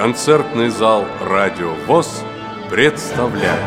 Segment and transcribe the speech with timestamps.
[0.00, 2.24] Концертный зал «Радио ВОЗ»
[2.70, 3.60] представляет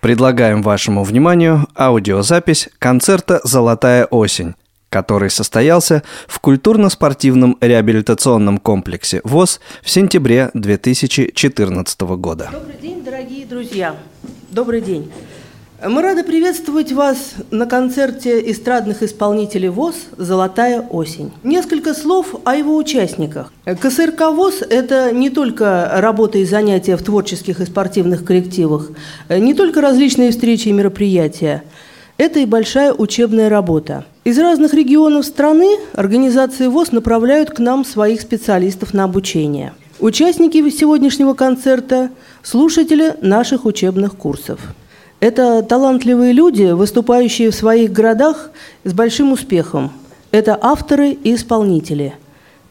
[0.00, 4.54] Предлагаем вашему вниманию аудиозапись концерта «Золотая осень»,
[4.88, 12.50] который состоялся в культурно-спортивном реабилитационном комплексе ВОЗ в сентябре 2014 года.
[12.52, 13.96] Добрый день, дорогие друзья!
[14.48, 15.10] Добрый день!
[15.84, 21.32] Мы рады приветствовать вас на концерте эстрадных исполнителей ВОЗ «Золотая осень».
[21.42, 23.52] Несколько слов о его участниках.
[23.64, 28.92] КСРК ВОЗ– это не только работа и занятия в творческих и спортивных коллективах,
[29.28, 31.64] не только различные встречи и мероприятия.
[32.16, 34.04] Это и большая учебная работа.
[34.22, 39.72] Из разных регионов страны организации ВОЗ направляют к нам своих специалистов на обучение.
[39.98, 42.10] Участники сегодняшнего концерта–
[42.44, 44.60] слушатели наших учебных курсов–
[45.22, 48.50] это талантливые люди, выступающие в своих городах
[48.82, 49.92] с большим успехом.
[50.32, 52.14] Это авторы и исполнители.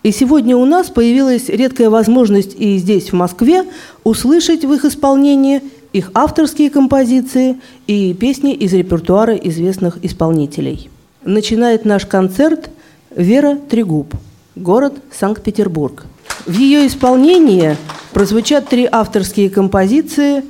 [0.03, 3.63] И сегодня у нас появилась редкая возможность и здесь, в Москве,
[4.03, 5.61] услышать в их исполнении
[5.93, 10.89] их авторские композиции и песни из репертуара известных исполнителей.
[11.23, 12.69] Начинает наш концерт
[13.15, 14.13] Вера Трегуб,
[14.57, 16.03] город Санкт-Петербург.
[16.45, 17.77] В ее исполнении
[18.11, 20.43] прозвучат три авторские композиции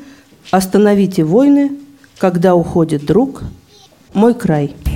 [0.50, 1.78] «Остановите войны»,
[2.22, 3.42] когда уходит друг,
[4.14, 4.76] мой край–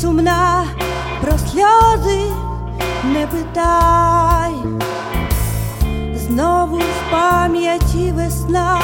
[0.00, 0.64] сумна,
[1.20, 2.20] про сльози
[3.04, 4.54] не питай,
[6.14, 8.80] знову в пам'яті весна,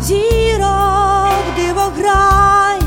[0.00, 2.85] зірок дивограй.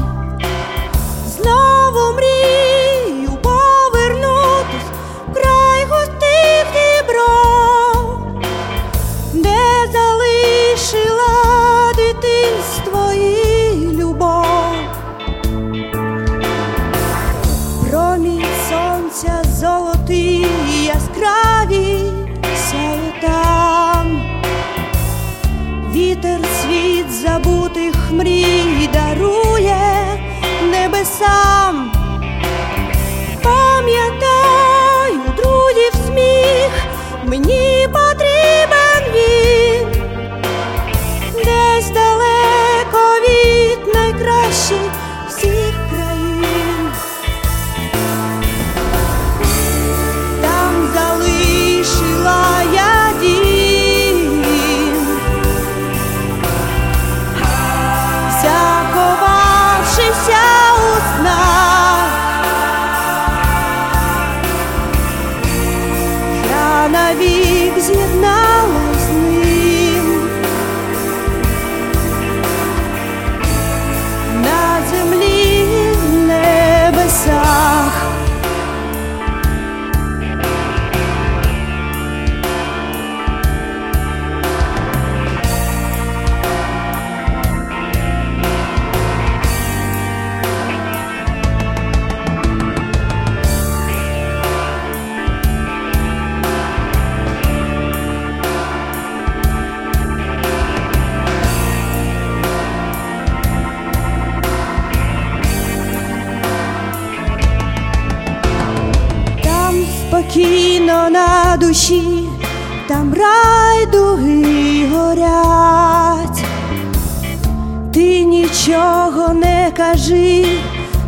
[118.49, 120.45] Нічого не кажи,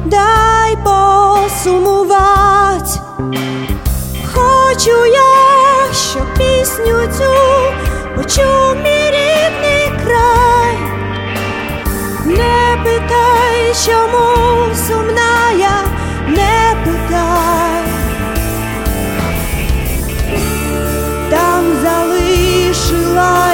[0.05, 2.09] дай посумувать,
[4.33, 7.33] хочу я, щоб пісню цю
[8.15, 10.77] почув мій рідний край,
[12.25, 14.25] не питай, чому
[14.87, 15.83] сумна я,
[16.27, 17.83] не питай.
[21.29, 23.50] там залишила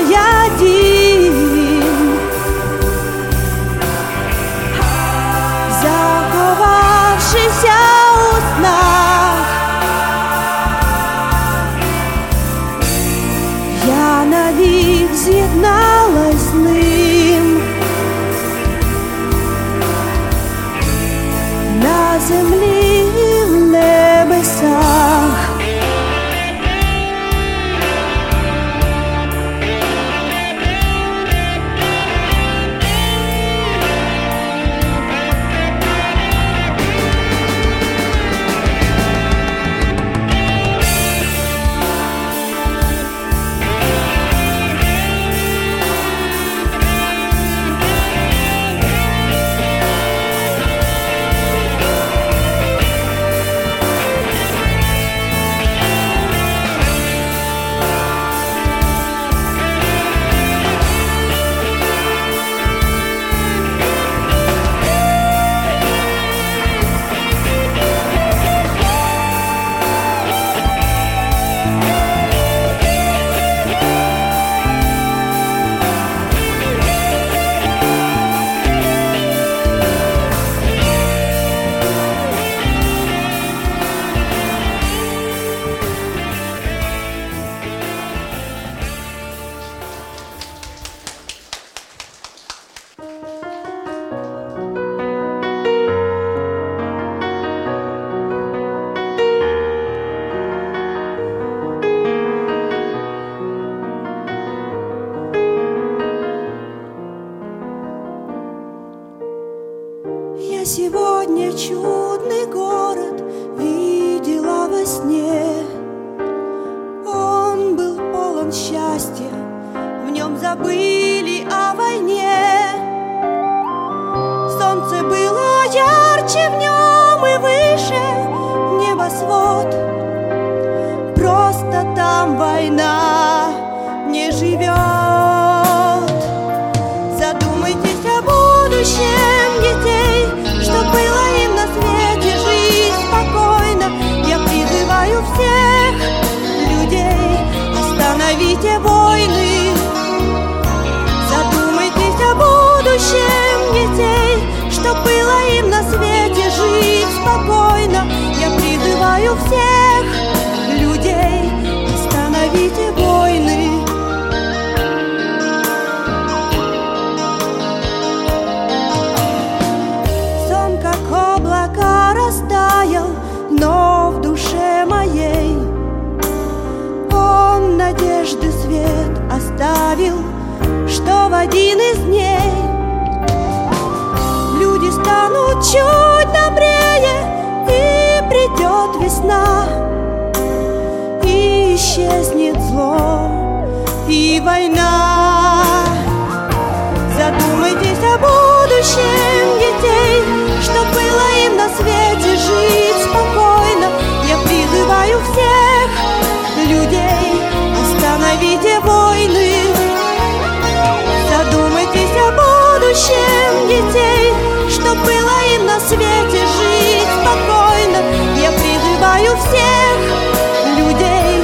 [219.17, 221.43] призываю всех людей,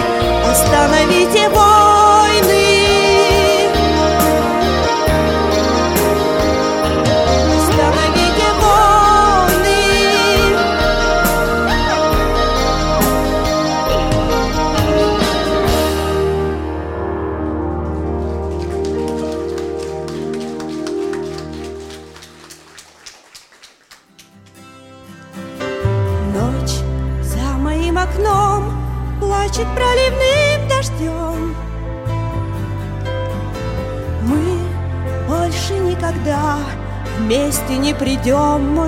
[0.49, 1.92] остановите войны.
[38.23, 38.82] Вместе не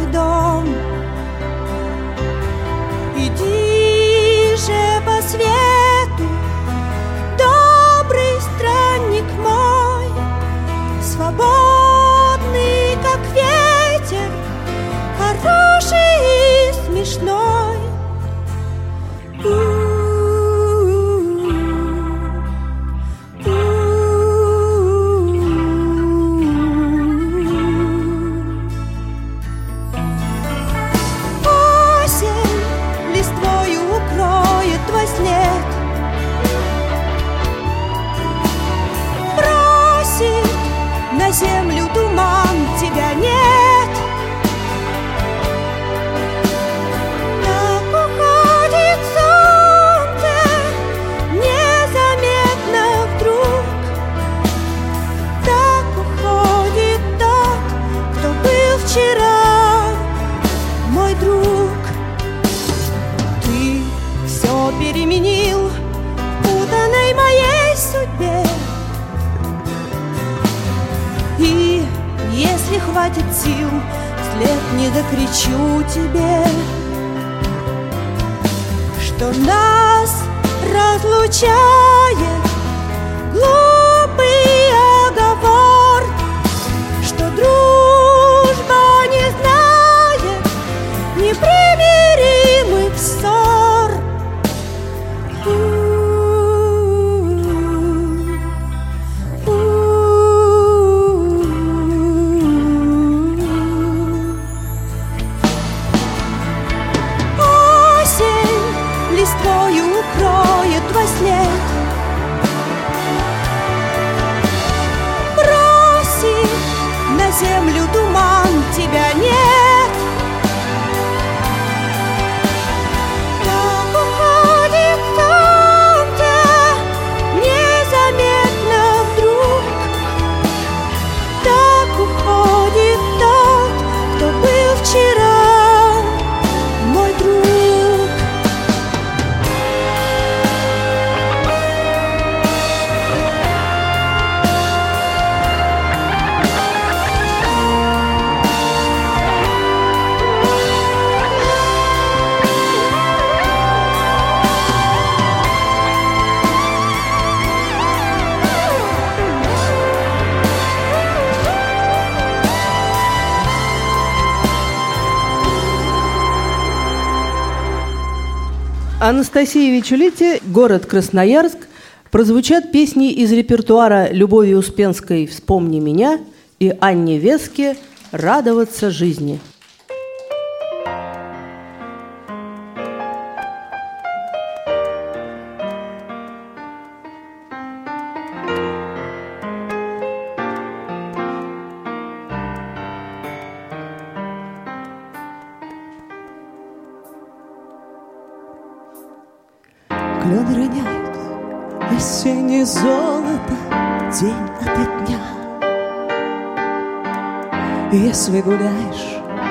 [169.08, 171.68] Анастасии Вечулите, город Красноярск,
[172.10, 176.20] прозвучат песни из репертуара Любови Успенской «Вспомни меня»
[176.60, 177.78] и Анне Веске
[178.12, 179.40] «Радоваться жизни».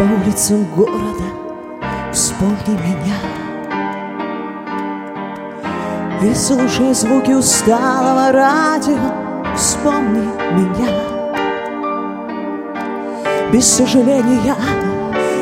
[0.04, 1.24] По улицам города,
[2.12, 3.16] вспомни меня.
[6.22, 8.98] И слушай звуки усталого радио,
[9.56, 10.90] вспомни меня.
[13.52, 14.56] Без сожаления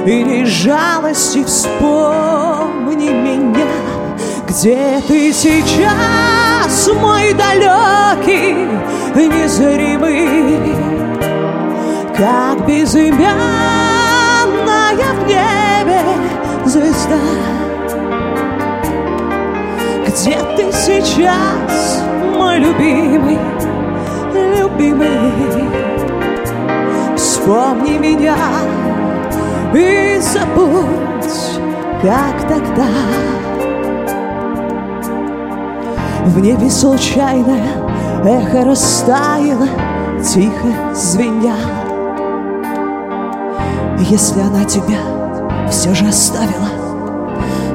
[0.07, 3.67] и не жалости вспомни меня.
[4.49, 8.69] Где ты сейчас, мой далекий,
[9.15, 10.77] незримый,
[12.17, 13.82] Как безымянная
[15.23, 16.01] в небе
[16.65, 17.19] звезда?
[20.07, 22.03] Где ты сейчас,
[22.37, 23.39] мой любимый,
[24.59, 25.69] любимый?
[27.17, 28.37] Вспомни меня
[29.75, 31.61] и забудь,
[32.03, 32.89] как тогда.
[36.25, 37.67] В небе случайное
[38.25, 39.69] эхо растаяло,
[40.23, 41.82] тихо звеня.
[44.11, 44.99] Если она тебя
[45.71, 46.69] все же оставила,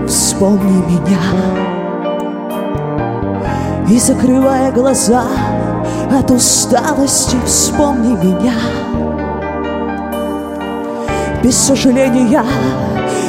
[0.07, 1.19] вспомни меня.
[3.89, 5.24] И закрывая глаза
[6.12, 8.53] от усталости, вспомни меня.
[11.41, 12.43] Без сожаления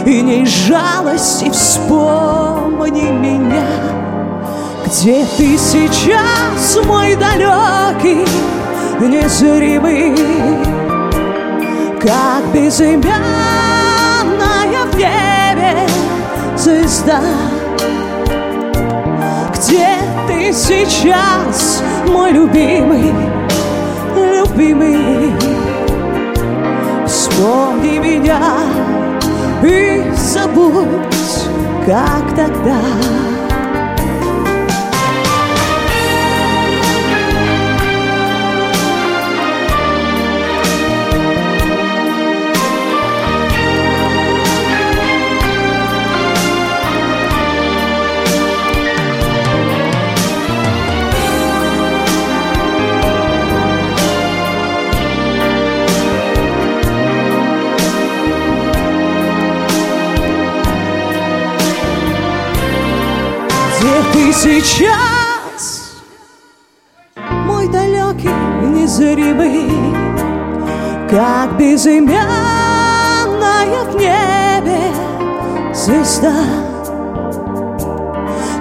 [0.05, 3.65] и не жалости вспомни меня.
[4.87, 8.27] Где ты сейчас, мой далекий,
[9.01, 10.78] незримый,
[12.01, 13.19] Как безымянная
[14.85, 15.89] в небе
[16.57, 17.21] звезда?
[19.53, 19.97] Где
[20.29, 23.13] ты сейчас, мой любимый,
[24.15, 25.33] любимый?
[27.05, 28.41] Вспомни меня
[29.65, 31.49] и забудь,
[31.85, 32.79] как тогда.
[64.29, 66.03] Ты сейчас,
[67.47, 68.29] мой далекий,
[68.63, 69.71] незримый,
[71.09, 72.25] Как безымянная
[73.85, 74.93] в небе
[75.73, 76.35] звезда?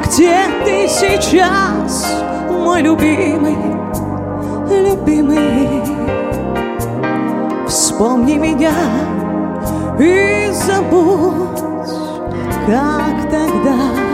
[0.06, 3.58] Где ты сейчас, мой любимый,
[4.70, 5.84] любимый?
[7.68, 8.72] Вспомни меня
[10.00, 11.60] и забудь,
[12.68, 14.07] как тогда.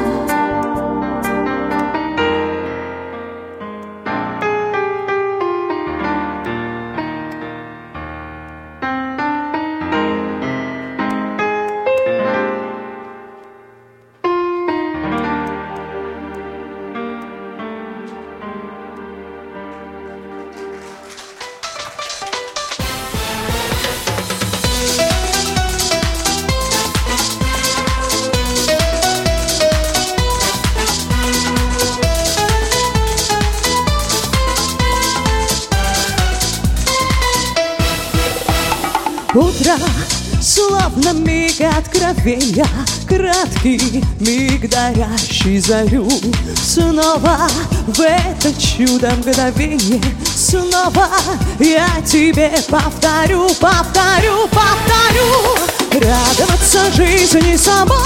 [45.43, 46.07] Дарящий зарю
[46.55, 47.47] Снова
[47.88, 50.01] в это чудо мгновение.
[50.35, 51.07] Снова
[51.59, 55.57] я тебе повторю, повторю, повторю.
[55.91, 57.97] Радоваться жизни собой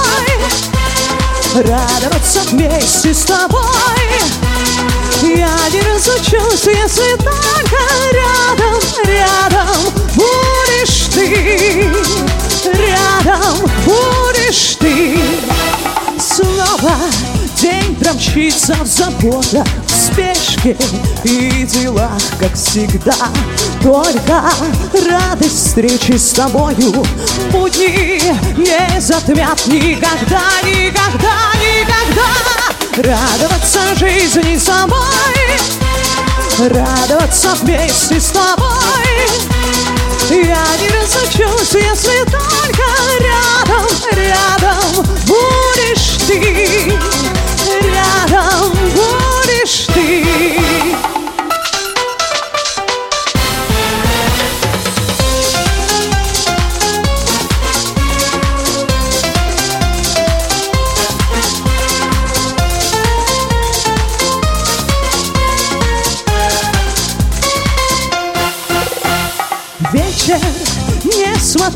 [1.55, 3.61] Радоваться вместе с тобой.
[5.23, 7.81] Я не разучусь, если только
[8.13, 11.91] рядом, рядом будешь ты,
[12.73, 15.17] рядом будешь ты.
[16.37, 16.93] Снова
[17.59, 20.77] день промчится в заботах, в спешке
[21.23, 23.15] и делах, как всегда.
[23.81, 24.43] Только
[25.09, 26.93] радость встречи с тобою
[27.51, 28.21] Будни
[28.55, 32.29] не затмят никогда, никогда, никогда.
[32.97, 35.57] Радоваться жизни собой
[36.59, 38.67] Радоваться вместе с тобой
[40.29, 42.83] Я не разучусь, если только
[43.19, 46.93] рядом, рядом будешь ты.
[47.81, 50.26] Рядом будешь ты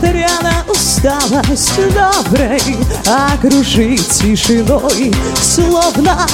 [0.02, 2.62] несмотря на усталость доброй,
[3.06, 6.26] окружит тишиной, словно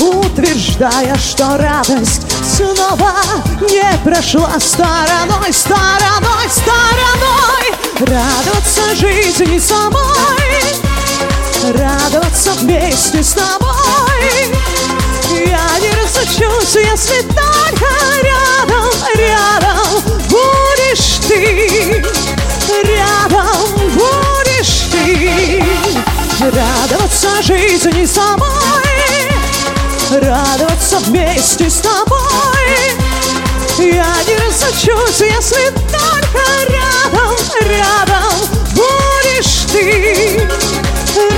[0.00, 3.12] утверждая, что радость снова
[3.60, 7.74] не прошла стороной, стороной, стороной.
[8.00, 10.76] Радоваться жизни самой,
[11.72, 14.54] радоваться вместе с тобой.
[15.30, 17.86] Я не разучусь, если только
[18.22, 22.35] рядом, рядом будешь ты,
[22.82, 23.56] рядом
[23.94, 25.62] будешь ты.
[26.40, 29.30] Радоваться жизни самой,
[30.10, 32.96] радоваться вместе с тобой.
[33.78, 38.34] Я не разучусь, если только рядом, рядом
[38.74, 40.48] будешь ты,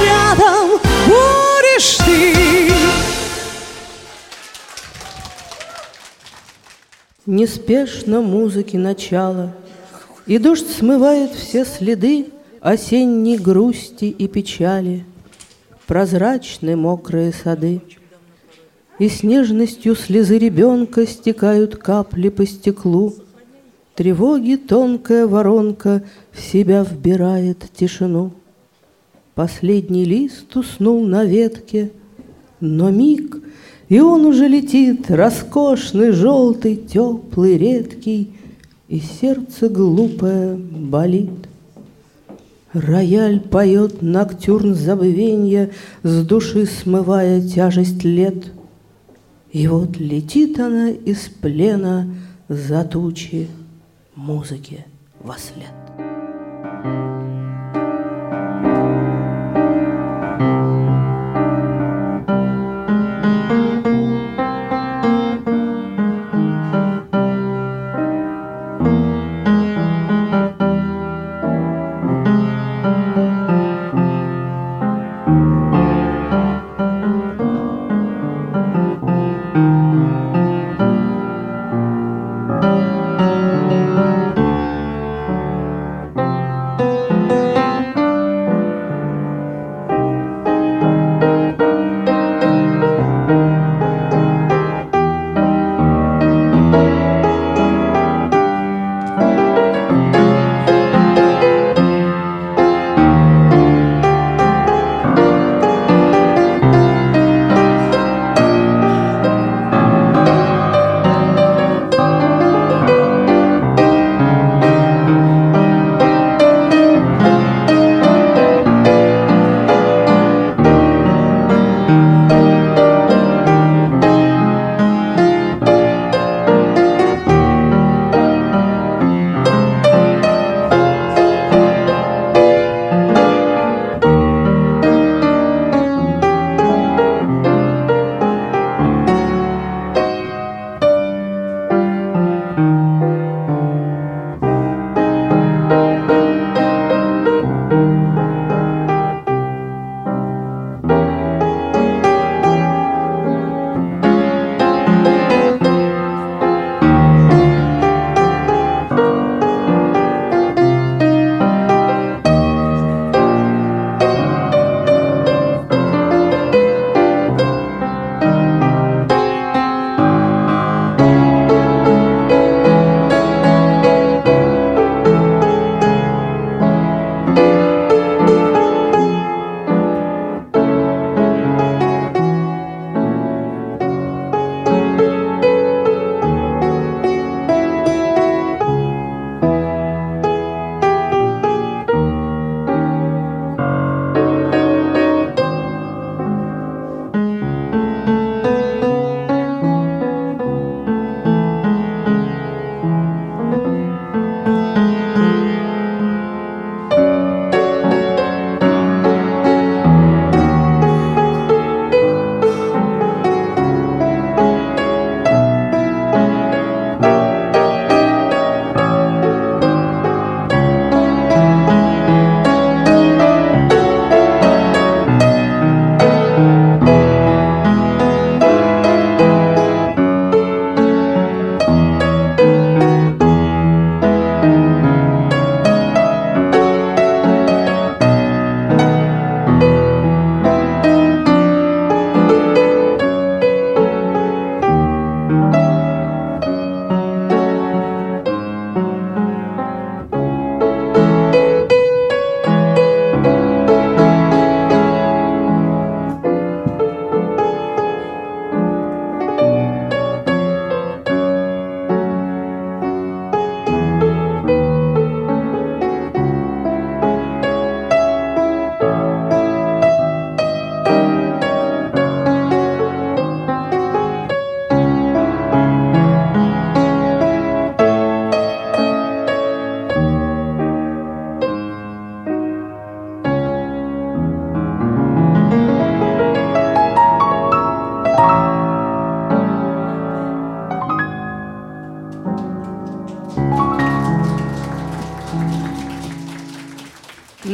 [0.05, 2.73] рядом будешь ты.
[7.27, 9.53] Неспешно музыки начало,
[10.29, 12.27] И дождь смывает все следы
[12.61, 15.05] Осенней грусти и печали,
[15.87, 17.81] Прозрачны мокрые сады.
[18.99, 23.15] И с нежностью слезы ребенка Стекают капли по стеклу.
[23.95, 28.33] Тревоги тонкая воронка В себя вбирает тишину.
[29.35, 31.91] Последний лист уснул на ветке,
[32.61, 33.39] Но миг—
[33.89, 38.33] и он уже летит, роскошный, желтый, теплый, редкий,
[38.89, 41.31] И сердце глупое болит.
[42.73, 45.71] Рояль поет ноктюрн забвенья,
[46.03, 48.53] С души смывая тяжесть лет.
[49.53, 52.15] И вот летит она из плена
[52.49, 53.49] За тучи
[54.15, 54.87] музыки
[55.21, 55.88] во след.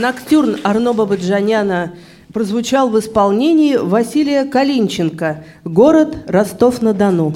[0.04, 1.94] Ноктюрн Арно Бабаджаняна
[2.30, 7.32] прозвучал в исполнении Василия Калинченко «Город Ростов-на-Дону».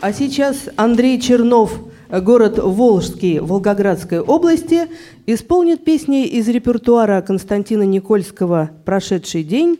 [0.00, 1.78] А сейчас Андрей Чернов,
[2.10, 4.88] город Волжский Волгоградской области,
[5.26, 9.78] исполнит песни из репертуара Константина Никольского «Прошедший день»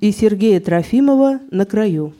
[0.00, 2.12] и Сергея Трофимова «На краю».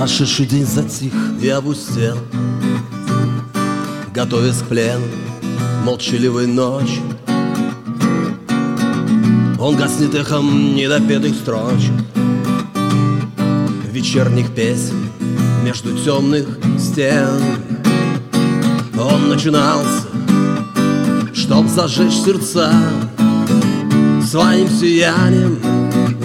[0.00, 2.16] Прошедший день затих и опустел
[4.14, 5.04] Готовясь к плену
[5.84, 7.02] молчаливой ночи
[9.58, 11.92] Он гаснет эхом недопетых строчек.
[13.92, 15.10] Вечерних песен
[15.64, 16.46] между темных
[16.78, 17.42] стен.
[18.98, 20.06] Он начинался,
[21.34, 22.72] чтоб зажечь сердца
[24.26, 25.79] Своим сиянием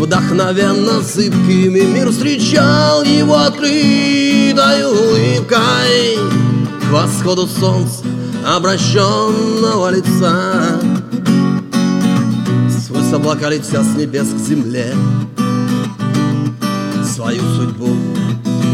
[0.06, 6.20] Вдохновенно зыбкими мир встречал его открытой улыбкой.
[6.80, 8.04] К восходу солнца
[8.46, 10.80] обращенного лица.
[12.70, 14.94] Сквозь облака летя с небес к земле.
[17.04, 17.90] Свою судьбу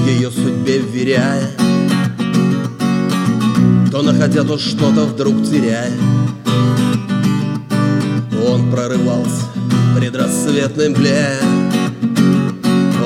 [0.06, 1.50] ее судьбе вверяя.
[3.90, 5.94] То находя, то что-то вдруг теряя.
[8.46, 9.61] Он прорывался
[10.02, 11.38] предрассветной мгле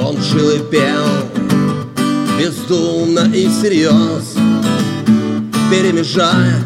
[0.02, 1.06] Он жил и пел
[2.40, 4.36] бездумно и всерьез
[5.70, 6.64] Перемежая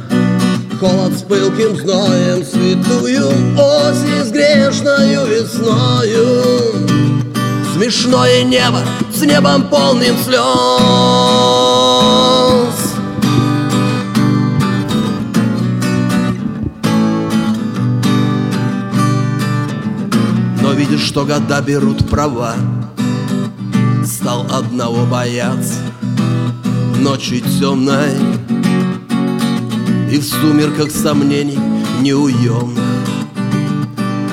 [0.79, 6.53] холод с пылким зноем Святую осень с грешною весною.
[7.73, 10.39] Смешное небо с небом полным слез
[20.89, 22.55] видишь, что года берут права.
[24.05, 25.75] Стал одного бояться
[26.99, 28.15] Ночи темной.
[30.11, 31.59] И в сумерках сомнений
[32.01, 32.83] неуемных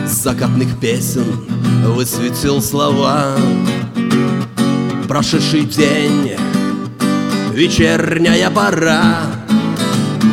[0.06, 1.26] Закатных песен
[1.88, 3.36] высветил слова.
[5.08, 6.32] Прошедший день,
[7.52, 9.20] вечерняя пора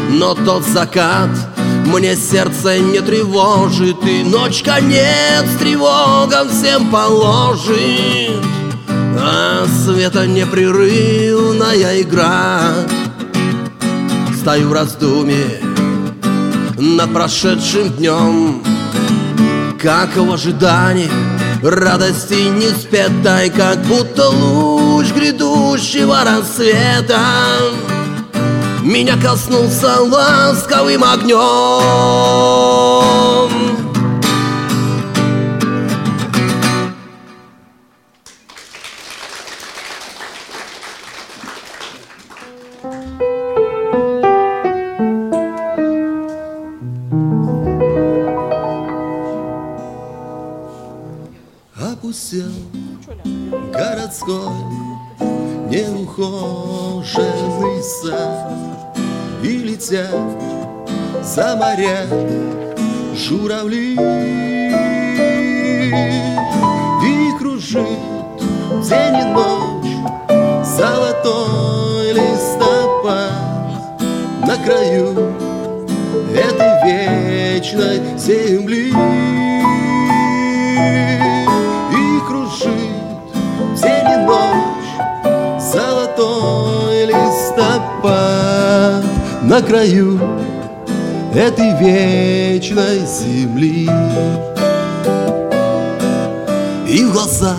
[0.10, 1.30] Но тот закат—
[1.86, 8.44] мне сердце не тревожит И ночь конец тревогам всем положит.
[8.90, 12.74] А света непрерывная игра.
[14.40, 15.62] Стою в раздумье
[16.78, 18.64] над прошедшим днем.
[19.82, 21.10] Как в ожидании
[21.62, 27.20] радости не спетай Как будто луч грядущего рассвета
[28.84, 31.40] меня коснулся ласковым огнем.
[91.36, 93.90] Этой вечной земли.
[96.88, 97.58] И в глазах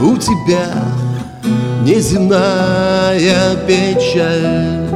[0.00, 0.72] у тебя
[1.82, 4.88] неземная печаль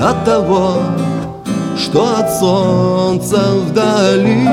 [0.00, 0.76] от того,
[1.76, 4.44] что от солнца вдали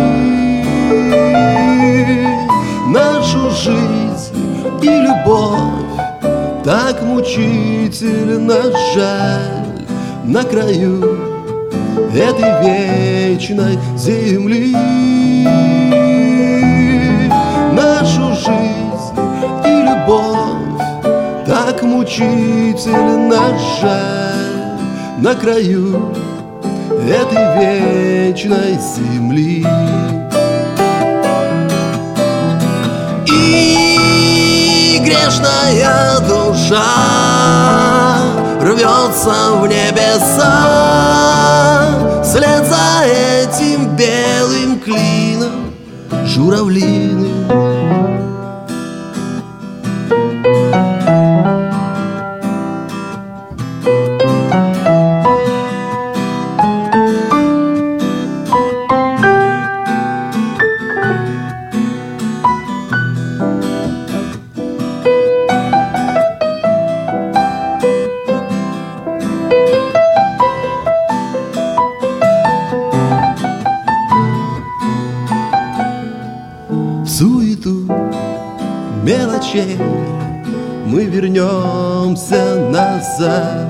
[2.88, 5.60] нашу жизнь и любовь
[6.64, 9.86] так мучительно жаль
[10.26, 11.29] на краю
[12.13, 14.76] этой вечной земли.
[17.74, 19.13] Нашу жизнь
[19.65, 20.50] и любовь
[21.45, 24.80] так мучительно жаль
[25.19, 26.13] на краю
[27.08, 29.65] этой вечной земли.
[33.28, 36.84] И грешная душа
[38.62, 41.09] рвется в небеса
[42.39, 45.73] Вслед за этим белым клином
[46.25, 47.68] журавлиным
[81.39, 83.67] вернемся назад.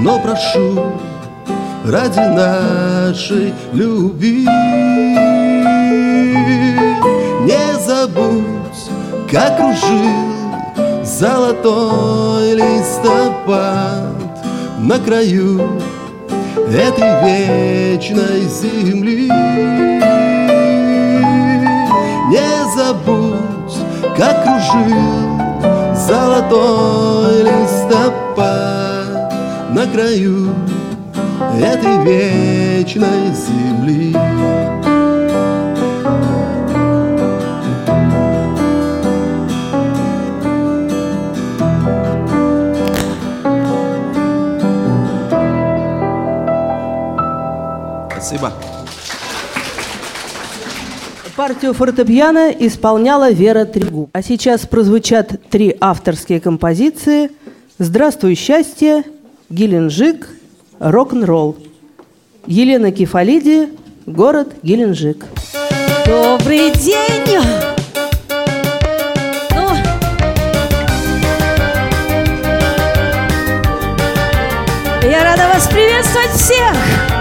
[0.00, 0.92] Но прошу
[1.84, 4.46] ради нашей любви.
[7.42, 8.90] Не забудь,
[9.30, 14.04] как кружил золотой листопад
[14.78, 15.60] На краю
[16.56, 19.30] этой вечной земли.
[22.30, 23.76] Не забудь,
[24.16, 25.23] как кружил
[26.06, 29.32] золотой листопад
[29.70, 30.54] На краю
[31.58, 34.14] этой вечной земли
[48.10, 48.73] Спасибо.
[51.36, 54.08] Партию фортепиано исполняла Вера Трегуб.
[54.12, 57.30] А сейчас прозвучат три авторские композиции
[57.78, 59.02] «Здравствуй, счастье»,
[59.50, 60.28] «Геленджик»,
[60.78, 61.56] «Рок-н-ролл».
[62.46, 63.70] Елена Кефалиди,
[64.06, 65.24] город Геленджик.
[66.06, 67.40] Добрый день!
[69.50, 69.74] Ну,
[75.02, 77.13] я рада вас приветствовать всех!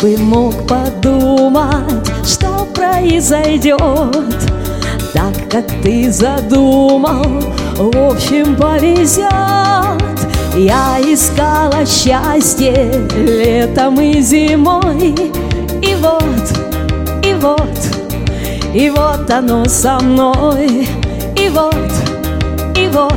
[0.00, 3.78] Бы мог подумать, что произойдет
[5.12, 7.42] Так, как ты задумал,
[7.76, 9.28] в общем повезет
[10.56, 15.14] Я искала счастье летом и зимой.
[15.82, 17.78] И вот, и вот,
[18.74, 20.88] и вот оно со мной.
[21.36, 21.74] И вот,
[22.76, 23.12] и вот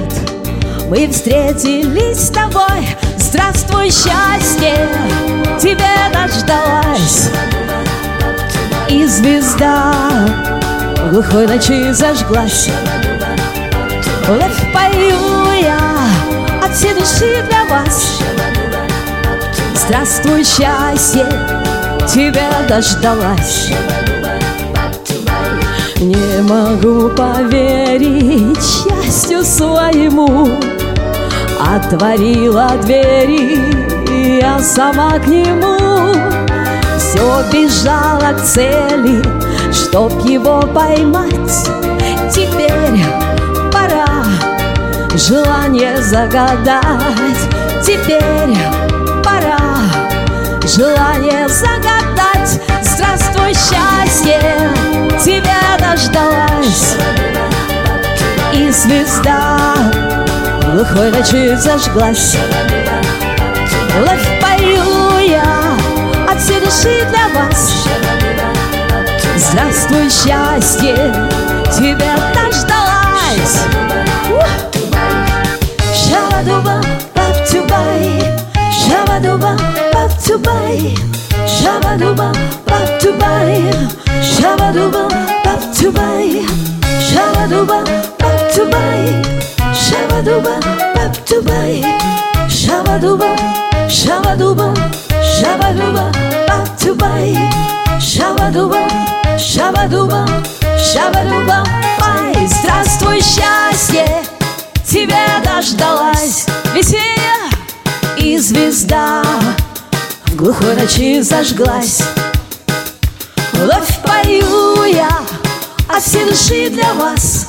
[0.89, 2.87] мы встретились с тобой
[3.29, 4.87] Здравствуй, счастье,
[5.59, 7.29] тебе дождалась.
[8.87, 9.93] И звезда
[10.95, 12.69] в глухой ночи зажглась.
[14.25, 15.77] Вновь пою я
[16.63, 18.21] от всей души для вас.
[19.75, 21.25] Здравствуй, счастье,
[22.07, 23.71] тебе дождалась.
[25.97, 30.57] Не могу поверить счастью своему
[31.77, 33.71] Отворила двери,
[34.09, 35.77] и я сама к нему
[36.97, 39.21] Все бежала к цели,
[39.71, 41.69] чтоб его поймать.
[42.33, 43.05] Теперь
[43.71, 44.07] пора
[45.13, 46.81] желание загадать.
[47.85, 48.57] Теперь
[49.23, 49.59] пора
[50.65, 52.59] желание загадать.
[52.81, 54.41] Здравствуй, счастье,
[55.23, 56.95] тебя дождалась
[58.51, 59.57] И звезда
[60.77, 62.37] глухой ночи зажглась.
[63.95, 65.75] Вновь пою я
[66.29, 67.73] от всей души для вас.
[69.37, 70.95] Здравствуй, счастье,
[71.75, 73.61] тебя дождалась
[75.95, 76.81] Шабадуба,
[77.15, 78.21] бабтубай,
[78.71, 79.57] шабадуба,
[79.93, 80.95] бабтубай
[81.47, 82.33] Шабадуба,
[82.67, 83.73] бабтубай,
[84.21, 85.09] шабадуба,
[85.43, 86.45] бабтубай
[87.09, 87.83] Шабадуба,
[88.19, 89.56] бабтубай
[89.87, 90.59] Shabadooba,
[90.95, 91.81] bap-to-bay
[92.49, 93.29] Shabadooba,
[93.87, 94.73] shabadooba,
[95.35, 96.11] shabadooba,
[96.47, 97.37] bap-to-bay
[97.97, 98.83] Shabadooba,
[99.39, 100.25] shabadooba,
[100.77, 101.63] shabadooba,
[102.01, 104.23] бай Здравствуй, счастье,
[104.85, 107.37] тебе дождалась Веселье
[108.17, 109.23] и звезда.
[110.25, 112.01] В глухой ночи зажглась.
[113.53, 115.09] Вновь пою я
[115.87, 117.47] от всей души для вас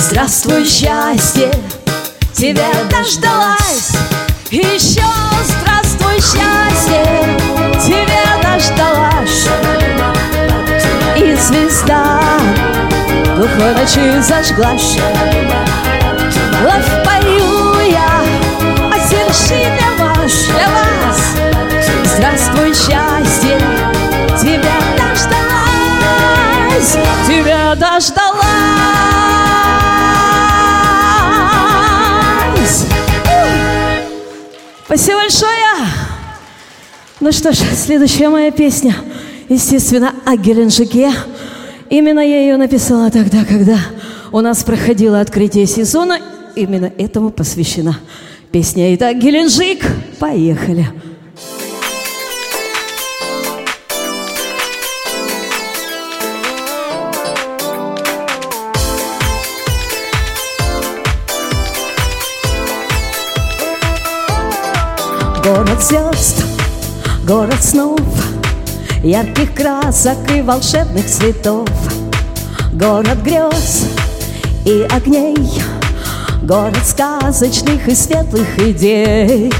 [0.00, 1.50] Здравствуй, счастье,
[2.32, 3.90] тебя дождалась.
[4.50, 5.02] Еще
[5.44, 7.04] здравствуй, счастье,
[7.84, 9.48] тебя дождалась.
[11.16, 12.20] И звезда
[13.36, 14.96] глухой ночи зажглась.
[16.60, 18.22] Вновь пою я
[19.04, 21.18] всей души для вас, для вас.
[22.04, 23.58] Здравствуй, счастье,
[24.40, 25.38] тебя дождалась.
[27.26, 28.27] Тебя дождалась
[34.88, 35.50] Спасибо большое!
[37.20, 38.96] Ну что ж, следующая моя песня,
[39.50, 41.12] естественно, о Геленджике.
[41.90, 43.76] Именно я ее написала тогда, когда
[44.32, 46.18] у нас проходило открытие сезона.
[46.56, 47.98] Именно этому посвящена
[48.50, 48.94] песня.
[48.94, 49.84] Итак, Геленджик,
[50.18, 50.86] поехали!
[65.78, 66.44] Город звезд,
[67.24, 68.00] город снов
[69.04, 71.68] Ярких красок и волшебных цветов.
[72.72, 73.86] Город грез
[74.64, 75.36] и огней
[76.42, 79.52] Город сказочных и светлых идей.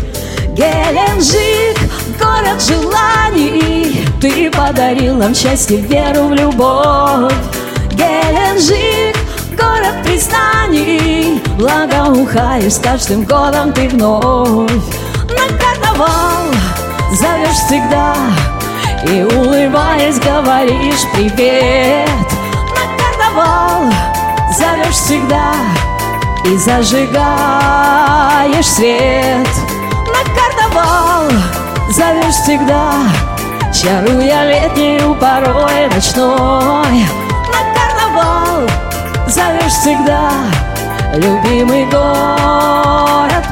[0.56, 1.78] Геленджик,
[2.18, 7.32] город желаний Ты подарил нам счастье, веру в любовь.
[7.92, 9.16] Геленджик,
[9.56, 15.07] город признаний Благоухаешь с каждым годом ты вновь
[15.98, 16.52] карнавал
[17.12, 18.14] зовешь всегда
[19.04, 22.08] И улыбаясь говоришь привет
[22.74, 23.92] На карнавал
[24.52, 25.52] зовешь всегда
[26.44, 27.06] И зажигаешь
[28.66, 29.48] свет.
[30.06, 31.30] На карнавал
[31.90, 32.92] зовешь всегда
[33.72, 37.06] Чаруя летнюю порой ночной.
[37.48, 38.68] На карнавал
[39.26, 40.30] зовешь всегда
[41.14, 43.47] Любимый город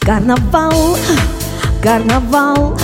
[0.00, 0.96] Карнавал,
[1.82, 2.78] карнавал.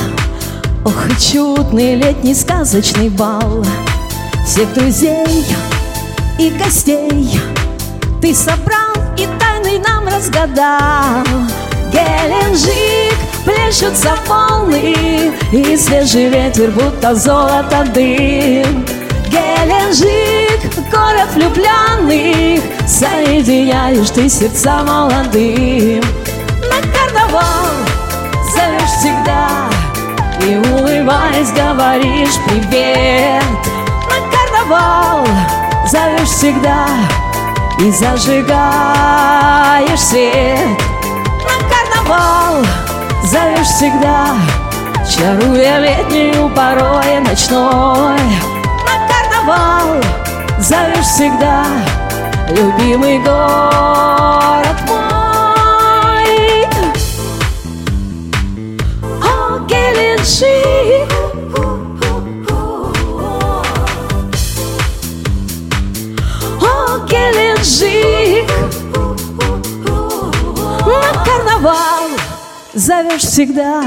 [0.85, 3.65] Ох, и чудный летний сказочный бал.
[4.47, 5.45] Всех друзей
[6.39, 7.41] и гостей
[8.21, 11.25] Ты собрал и тайны нам разгадал.
[11.91, 18.85] Геленджик, плещутся волны И свежий ветер, будто золото дым.
[19.31, 20.61] Геленджик,
[20.93, 26.05] город влюбленных Соединяешь ты сердца молодым
[31.07, 33.45] улыбаясь говоришь привет.
[34.09, 35.25] На карнавал
[35.87, 36.87] зовешь всегда
[37.79, 38.41] И зажигаешь
[40.01, 40.59] свет.
[41.45, 42.65] На карнавал
[43.23, 44.35] зовешь всегда
[45.09, 48.21] Чаруя летнюю порой ночной.
[48.85, 50.03] На карнавал
[50.59, 51.65] зовешь всегда
[52.51, 54.66] Любимый город
[66.61, 68.51] О, Геленджик
[70.87, 72.09] На карнавал
[72.75, 73.85] зовешь всегда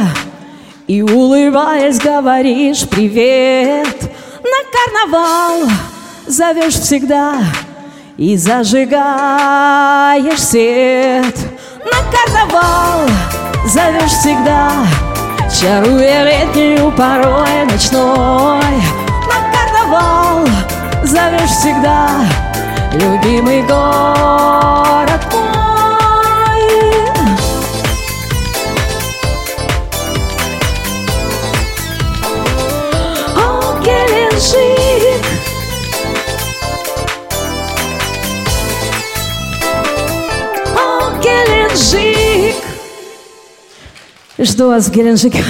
[0.88, 4.12] И улыбаясь говоришь привет
[4.44, 5.70] На карнавал
[6.28, 7.36] зовешь всегда
[8.18, 9.80] И зажигаешь
[10.42, 11.36] свет.
[11.86, 13.08] На карнавал
[13.66, 14.72] зовешь всегда
[15.52, 18.84] Чаруя летнюю порой ночной?
[19.28, 20.48] На карнавал
[21.04, 22.08] зовешь всегда
[22.94, 26.62] Любимый город мой.
[33.36, 35.26] О, Геленджик
[40.76, 42.09] О, Геленджик
[44.42, 45.44] Жду вас в Геленджике.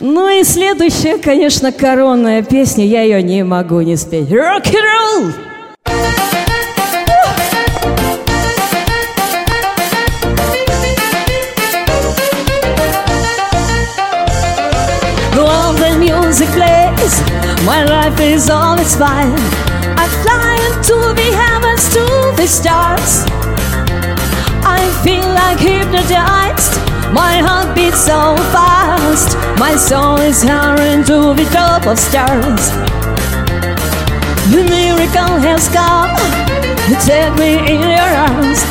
[0.00, 2.84] Ну и следующая, конечно, коронная песня.
[2.84, 4.32] Я ее не могу не спеть.
[4.32, 5.32] Рок-н-ролл!
[16.00, 17.20] Music plays,
[17.64, 19.34] my life is all its fire.
[19.96, 22.02] I fly into the heavens to
[22.36, 23.24] the stars.
[24.64, 26.79] I feel like hypnotized.
[27.12, 29.34] My heart beats so fast.
[29.58, 32.70] My soul is soaring to the top of stars.
[34.54, 36.14] The miracle has come.
[36.86, 38.62] You take me in your arms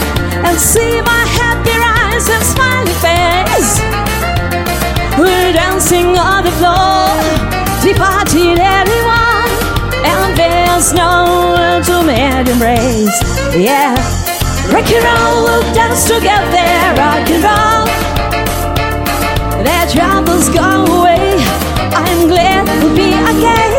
[0.48, 3.72] and see my happy eyes and smiling face.
[5.20, 7.12] We're dancing on the floor,
[7.84, 9.52] the party anyone,
[10.08, 13.20] and there's no one to make embrace.
[13.56, 13.96] Yeah,
[14.72, 17.80] rock and roll, we'll dance together, rock and roll.
[19.70, 20.66] Their troubles go
[20.98, 21.38] away.
[21.94, 23.70] I'm glad we'll be okay.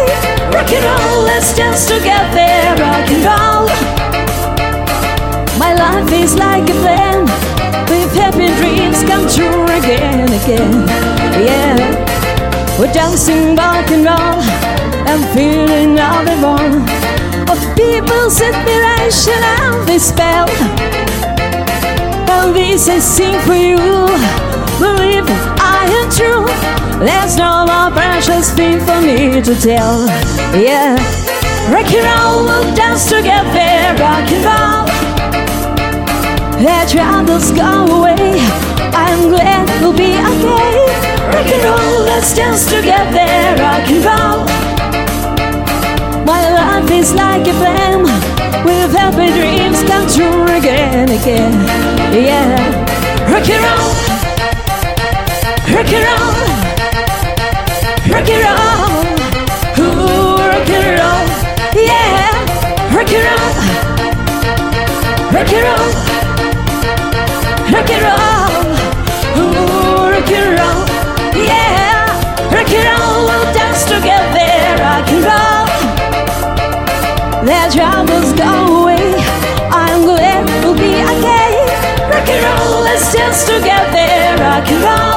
[0.55, 3.67] Rock and roll, let's dance together, rock and roll.
[5.59, 7.23] My life is like a plan
[7.91, 10.73] with happy dreams come true again, again.
[11.43, 11.75] Yeah,
[12.79, 14.41] we're dancing rock and roll
[15.11, 16.89] and feeling all the warmth
[17.51, 20.47] of people's admiration and this spell.
[22.53, 25.10] This I sing for you.
[26.21, 26.45] True.
[27.01, 30.05] There's no more precious thing for me to tell.
[30.53, 31.01] Yeah,
[31.73, 34.85] rock and roll, we'll dance together, rock and roll.
[36.61, 38.37] Their troubles go away.
[38.93, 40.77] I'm glad we'll be okay.
[41.33, 43.31] Rock and roll, let's dance together,
[43.63, 44.41] rock and roll.
[46.27, 48.03] My life life is like a flame
[48.65, 51.53] With happy dreams come true again, again
[52.13, 54.10] Yeah Rock and roll
[55.73, 56.35] Rock and roll
[58.11, 59.07] Rock and roll
[59.79, 61.27] Ooh, rock and roll
[61.79, 62.35] Yeah
[62.93, 63.55] Rock and roll
[65.31, 65.91] Rock and roll
[67.71, 68.51] Rock and roll
[69.39, 70.29] Ooh, rock
[71.37, 72.03] Yeah
[72.51, 72.73] Rock
[73.27, 74.51] We'll dance together
[74.83, 75.67] Rock and roll
[77.47, 78.51] Their troubles go
[78.83, 79.15] away
[79.71, 81.53] I'm glad we'll be okay
[82.11, 85.10] Rock and roll Let's dance together Rock and roll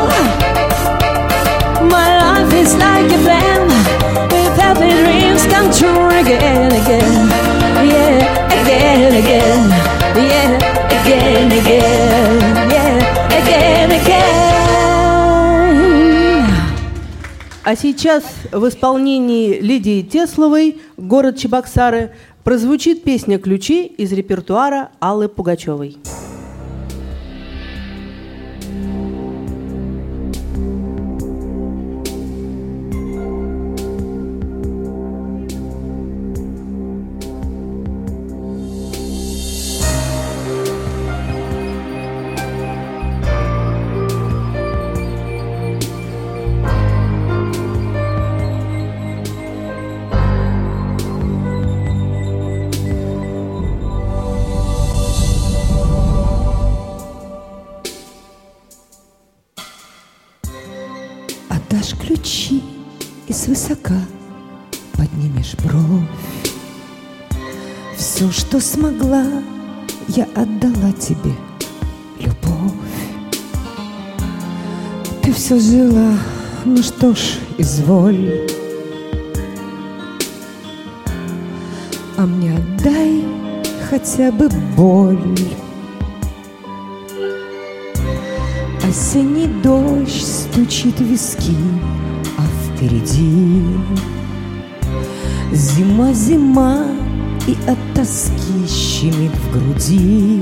[11.13, 12.39] again, again
[12.73, 12.97] Yeah,
[13.39, 14.33] again, again
[17.63, 22.11] А сейчас в исполнении Лидии Тесловой «Город Чебоксары»
[22.43, 25.97] прозвучит песня «Ключи» из репертуара Аллы Пугачевой.
[70.99, 71.33] Тебе,
[72.19, 72.73] любовь.
[75.21, 76.17] Ты все жила,
[76.65, 78.47] ну что ж, изволь.
[82.17, 83.23] А мне отдай
[83.89, 85.17] хотя бы боль.
[88.87, 91.55] Осенний дождь стучит в виски,
[92.37, 92.43] а
[92.75, 93.63] впереди
[95.53, 96.85] Зима, зима,
[97.47, 98.67] и от тоски
[99.03, 100.39] щемит в груди.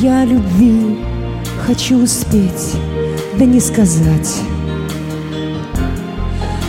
[0.00, 0.98] Я любви
[1.66, 2.76] хочу успеть,
[3.38, 4.34] да не сказать.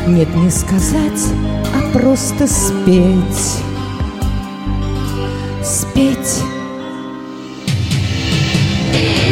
[0.07, 1.21] Нет, не сказать,
[1.75, 3.61] а просто спеть.
[5.63, 6.41] Спеть.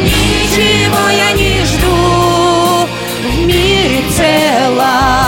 [0.02, 2.86] Ничего я не жду
[3.22, 5.19] в мире целом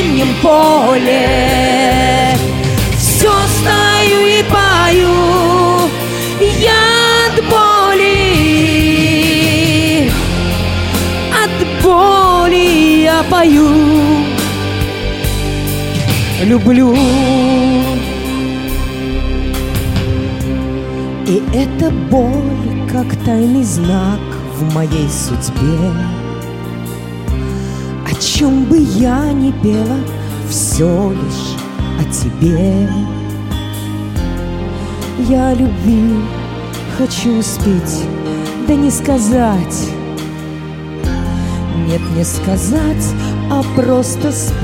[0.00, 1.28] зимнем поле
[2.96, 5.18] Все стою и пою
[6.60, 8.16] я от боли
[11.44, 13.68] от боли я пою
[16.44, 16.94] люблю.
[21.26, 24.20] И эта боль, как тайный знак
[24.56, 26.19] в моей судьбе.
[28.40, 29.98] Чем бы я ни пела,
[30.48, 31.56] все лишь
[32.00, 32.88] о тебе.
[35.28, 36.24] Я любви
[36.96, 38.06] хочу успеть,
[38.66, 39.90] да не сказать.
[41.86, 43.14] Нет, не сказать,
[43.50, 44.60] а просто спеть.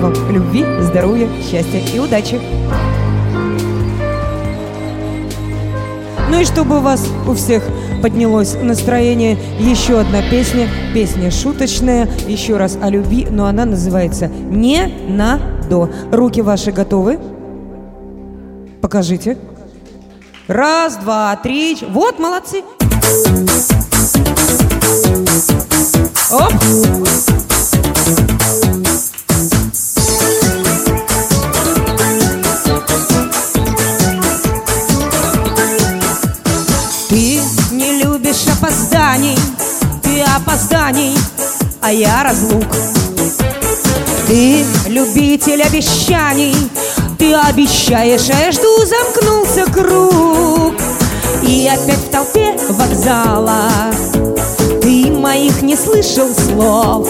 [0.00, 2.40] Вам любви, здоровья, счастья и удачи!
[6.30, 7.64] Ну и чтобы у вас у всех
[8.00, 14.86] поднялось настроение, еще одна песня, песня шуточная, еще раз о любви, но она называется «Не
[15.08, 15.90] на до».
[16.12, 17.18] Руки ваши готовы?
[18.80, 19.36] Покажите.
[20.46, 21.76] Раз, два, три.
[21.90, 22.62] Вот, молодцы.
[26.30, 26.52] Оп.
[41.88, 42.66] А я разлук.
[44.26, 46.54] Ты любитель обещаний,
[47.18, 50.74] ты обещаешь, а я жду, замкнулся круг.
[51.42, 53.70] И опять в толпе вокзала
[54.82, 57.08] ты моих не слышал слов.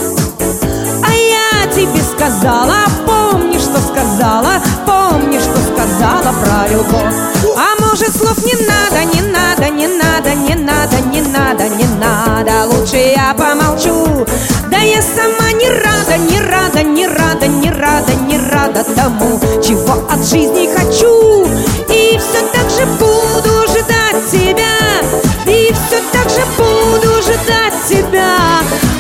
[1.05, 7.15] А я тебе сказала, помни, что сказала, помни, что сказала про любовь.
[7.57, 12.67] А может слов не надо, не надо, не надо, не надо, не надо, не надо,
[12.67, 14.27] лучше я помолчу.
[14.71, 20.07] Да я сама не рада, не рада, не рада, не рада, не рада тому, чего
[20.11, 21.47] от жизни хочу.
[21.89, 25.01] И все так же буду ждать тебя,
[25.47, 28.37] и все так же буду ждать тебя.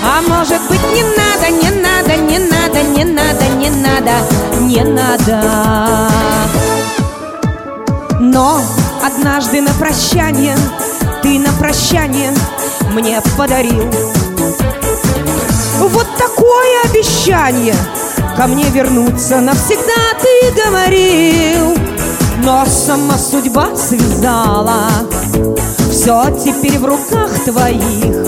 [0.02, 4.12] А может быть не надо, не надо, не надо, не надо, не надо,
[4.60, 6.08] не надо.
[8.20, 8.60] Но
[9.04, 10.56] однажды на прощание
[11.22, 12.32] ты на прощание
[12.94, 13.84] мне подарил
[15.88, 17.74] вот такое обещание
[18.36, 21.76] Ко мне вернуться навсегда ты говорил.
[22.44, 24.88] Но сама судьба связала
[25.90, 28.26] Все теперь в руках твоих.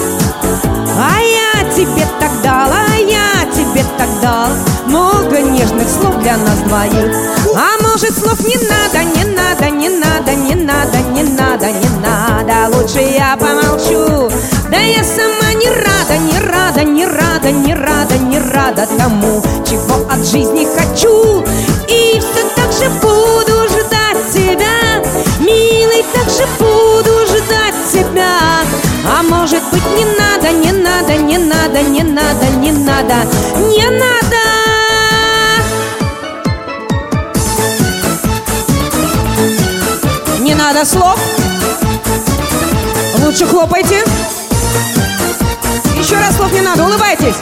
[0.98, 4.48] А я тебе так дала, я тебе так дал
[4.86, 7.14] Много нежных слов для нас двоих.
[7.54, 12.76] А может слов не надо, не надо, не надо, не надо, не надо, не надо.
[12.76, 14.30] Лучше я помолчу
[14.70, 20.06] Да я сама не рада, не рада, не рада, не рада, не рада тому Чего
[20.08, 21.44] от жизни хочу.
[21.88, 25.02] И все так же буду ждать тебя
[25.40, 28.62] Милый, так же буду ждать тебя.
[29.04, 34.36] А может быть не надо, не надо, не надо, не надо, не надо, не надо.
[40.38, 41.18] Не надо слов.
[43.24, 44.04] Лучше хлопайте
[45.98, 47.36] Еще раз слов не надо, улыбайтесь.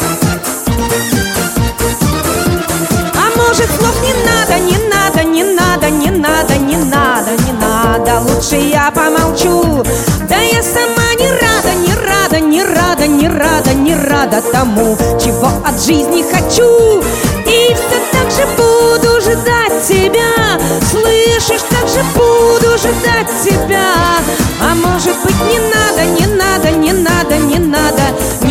[3.14, 8.20] А может слов не надо, не надо, не надо, не надо, не надо, не надо.
[8.20, 9.84] Лучше я помолчу.
[10.28, 15.50] Да я сама не рада, не рада, не рада, не рада, не рада тому Чего
[15.64, 17.00] от жизни хочу.
[17.46, 20.58] И все так же буду ждать тебя.
[20.90, 23.67] Слышишь, так же буду ждать тебя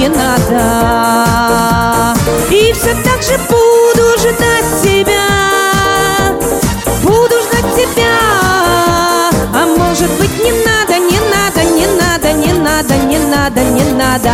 [0.07, 0.63] не надо.
[2.51, 5.27] И все так же буду ждать тебя
[7.03, 8.17] Буду ждать тебя.
[9.53, 14.31] А может быть не надо, не надо, не надо, не надо, не надо, не надо.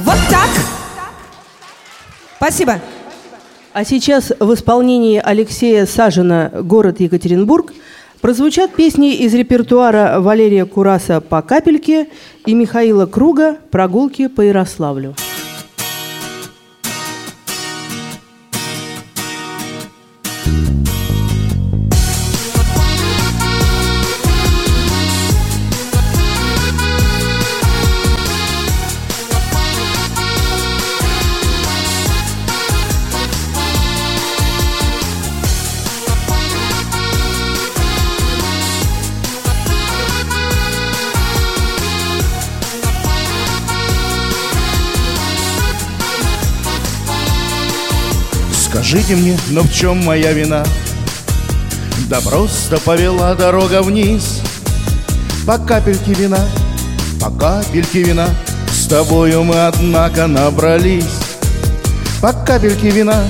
[0.00, 0.50] Вот так.
[2.36, 2.80] Спасибо.
[3.72, 7.72] А сейчас в исполнении Алексея Сажина «Город Екатеринбург»
[8.20, 12.08] прозвучат песни из репертуара Валерия Кураса «По капельке»
[12.46, 15.14] и Михаила Круга «Прогулки по Ярославлю».
[48.90, 50.64] Скажите мне, но в чем моя вина?
[52.08, 54.40] Да просто повела дорога вниз.
[55.46, 56.40] По капельке вина,
[57.20, 58.26] по капельке вина
[58.72, 61.20] С тобою мы, однако, набрались.
[62.20, 63.22] По капельке вина,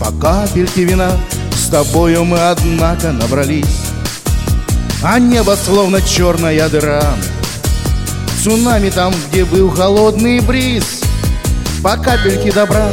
[0.00, 1.12] по капельке вина
[1.54, 3.92] С тобою мы, однако, набрались.
[5.04, 7.04] А небо словно черная дыра.
[8.42, 11.02] Цунами там, где был холодный бриз.
[11.84, 12.90] По капельке добра,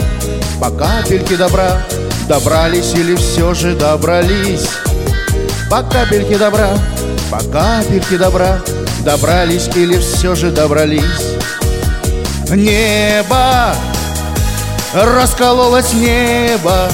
[0.60, 1.82] по капельке добра.
[2.28, 4.68] Добрались или все же добрались?
[5.70, 6.70] По капельке добра,
[7.32, 8.62] по капельке добра.
[9.06, 11.36] Добрались или все же добрались?
[12.49, 13.76] Небо
[14.93, 16.89] Раскололось небо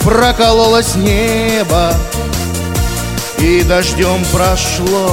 [0.00, 1.94] Прокололось небо
[3.38, 5.10] И дождем прошло.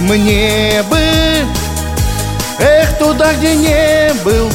[0.00, 0.98] Мне бы
[2.58, 4.50] Эх, туда, где не был.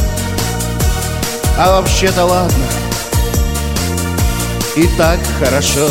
[1.57, 2.65] А вообще-то ладно.
[4.75, 5.89] И так хорошо.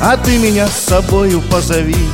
[0.00, 2.08] А ты меня с собою позови.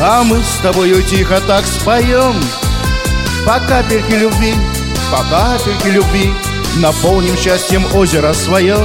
[0.00, 2.34] А мы с тобою тихо так споем.
[3.44, 4.54] По капельке любви,
[5.10, 6.32] по капельке любви
[6.76, 8.76] Наполним счастьем озеро свое.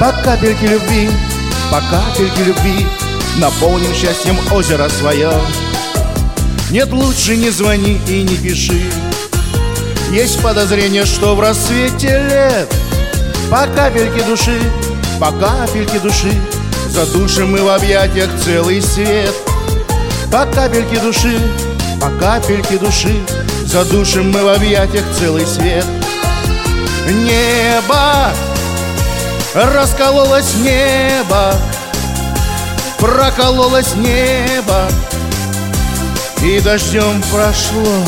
[0.00, 1.10] По капельке любви,
[1.70, 2.86] по капельке любви
[3.38, 5.30] Наполним счастьем озеро свое.
[6.70, 8.80] Нет, лучше не звони и не пиши.
[10.10, 12.72] Есть подозрение, что в рассвете лет
[13.50, 14.58] По капельке души,
[15.20, 16.32] по капельке души
[16.88, 19.34] Задушим мы в объятиях целый свет.
[20.32, 21.38] По капельке души,
[22.00, 23.20] по капельке души
[23.66, 25.84] Задушим мы в объятиях целый свет.
[27.06, 28.32] Небо,
[29.54, 31.54] раскололось небо
[32.98, 34.88] Прокололось небо
[36.42, 38.04] И дождем прошло.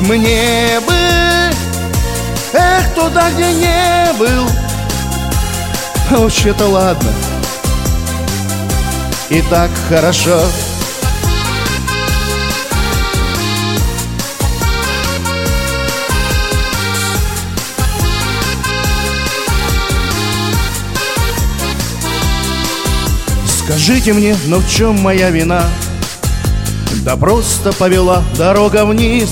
[0.00, 0.94] Мне бы,
[2.54, 4.48] эх, туда, где не был.
[6.10, 7.10] Вообще-то ладно.
[9.28, 10.40] И так хорошо
[23.70, 25.62] Скажите мне, но в чем моя вина?
[27.04, 29.30] Да просто повела дорога вниз.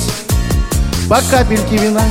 [1.09, 2.05] По капельке вина,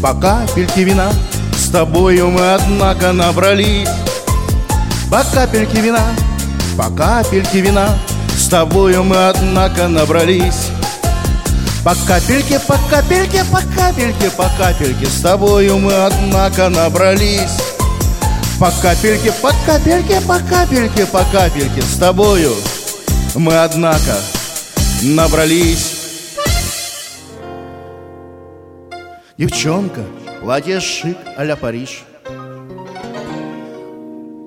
[0.00, 1.12] по капельке вина
[1.54, 3.90] С тобою мы, однако, набрались.
[5.10, 6.00] По капельке вина,
[6.78, 7.90] по капельке вина
[8.38, 10.68] С тобою мы, однако, набрались.
[11.84, 17.69] По капельке, по капельке, по капельке, по капельке С тобою мы, однако, набрались
[18.60, 22.52] По капельке, по капельке, по капельке, по капельке С тобою.
[23.34, 24.18] Мы, однако,
[25.02, 26.36] набрались.
[29.38, 30.02] Девчонка,
[30.42, 32.02] платье шик а-ля Париж.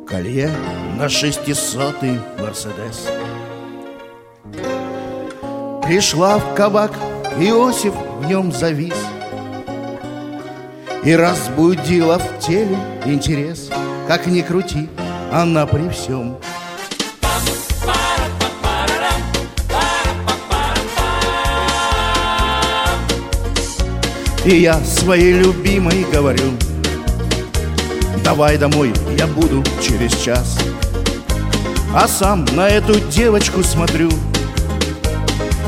[0.08, 0.52] Колье
[0.96, 3.08] на шестисотый Мерседес.
[5.82, 6.92] Пришла в кабак,
[7.40, 8.94] Иосиф в нем завис.
[11.04, 13.72] И разбудила в теле интерес
[14.08, 14.90] Как ни крути,
[15.32, 16.38] она при всем.
[24.46, 26.52] И я своей любимой говорю
[28.26, 30.58] Давай домой, я буду через час
[31.96, 34.10] А сам на эту девочку смотрю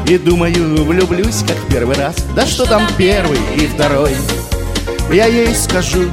[0.09, 4.11] И думаю, влюблюсь, как первый раз Да что там первый и второй?
[5.09, 6.09] Я ей скажу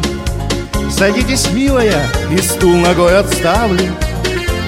[0.97, 3.91] Садитесь, милая, и стул ногой отставлю.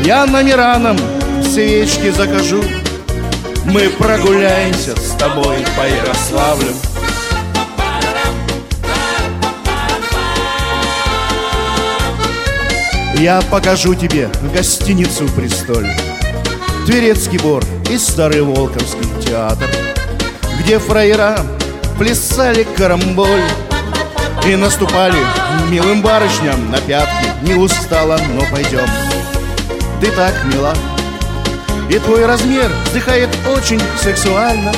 [0.03, 0.97] Я номера нам
[1.45, 2.65] свечки закажу.
[3.67, 6.73] Мы прогуляемся с тобой по Ярославлю.
[13.19, 15.89] Я покажу тебе гостиницу «Престоль»,
[16.87, 19.69] Тверецкий бор и Старый Волковский театр,
[20.59, 21.39] Где фраера
[21.99, 23.45] плясали карамболь
[24.47, 25.19] И наступали
[25.71, 27.33] милым барышням на пятки.
[27.43, 28.87] Не устала, но пойдем.
[30.03, 30.75] Ты так мила.
[31.89, 34.71] И твой размер вздыхает очень сексуально.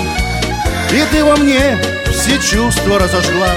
[0.93, 1.77] И ты во мне
[2.12, 3.51] все чувства разожгла.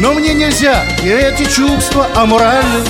[0.00, 2.80] Но мне нельзя, и эти чувства аморальны.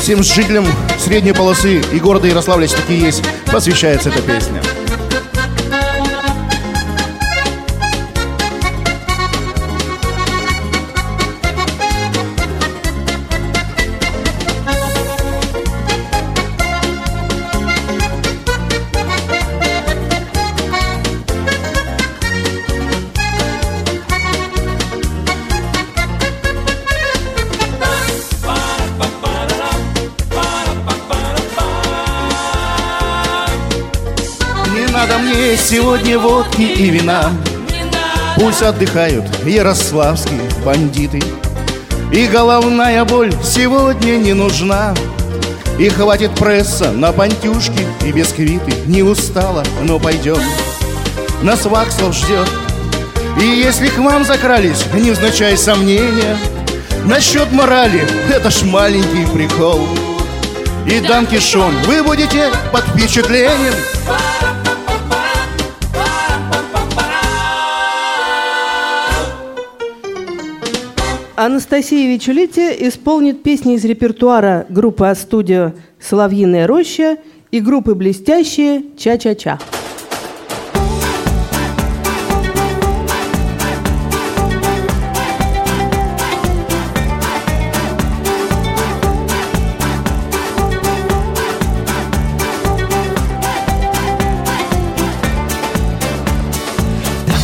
[0.00, 0.66] Всем жителям
[0.98, 3.22] средней полосы и города Ярославля, такие есть,
[3.52, 4.65] посвящается эта песня.
[35.66, 37.32] Сегодня водки и вина.
[38.36, 41.20] Пусть отдыхают ярославские бандиты.
[42.12, 44.94] И головная боль сегодня не нужна.
[45.80, 48.72] И хватит пресса на пантюшки и бисквиты.
[48.86, 50.38] Не устала, но пойдем.
[51.42, 52.48] Нас Вакслов ждет.
[53.40, 56.38] И если к вам закрались невзначай сомнения.
[57.06, 59.80] Насчет морали, это ж маленький прикол.
[60.86, 63.74] И Данкишон, вы будете под впечатлением
[71.46, 77.18] Анастасия Вичулити исполнит песни из репертуара группы «А-студио» «Соловьиная роща»
[77.52, 79.56] и группы «Блестящие» «Ча-ча-ча».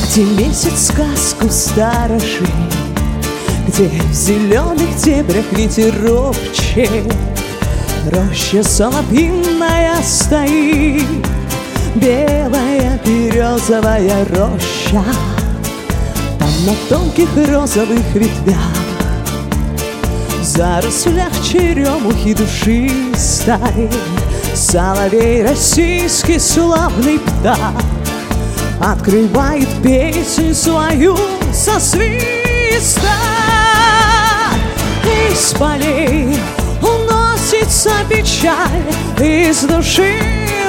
[0.03, 2.82] Где месяц сказку сторожит
[3.67, 7.15] Где в зеленых дебрях ветерок чет
[8.11, 11.07] Роща солопинная стоит
[11.95, 15.05] Белая березовая роща.
[16.39, 18.57] Там на тонких розовых ветвях
[20.41, 23.89] В зарослях черемухи душистой
[24.55, 27.73] Соловей российский славный птах
[28.81, 31.17] Открывает песню свою
[31.53, 31.79] со
[35.13, 36.37] свиста Из полей
[36.81, 38.83] уносится печаль
[39.21, 40.19] Из души